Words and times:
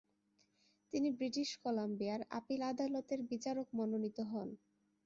তিনি 0.93 1.09
ব্রিটিশ 1.17 1.49
কলাম্বিয়ার 1.63 2.21
আপিল 2.39 2.61
আদালতের 2.71 3.19
বিচারক 3.31 3.67
মনোনীত 3.77 4.17
হন। 4.31 4.49